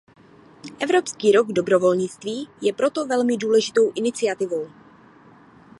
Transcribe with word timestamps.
Evropský 0.79 1.31
rok 1.31 1.47
dobrovolnictví 1.47 2.49
je 2.61 2.73
proto 2.73 3.05
velmi 3.05 3.37
důležitou 3.37 3.91
iniciativou. 3.95 4.69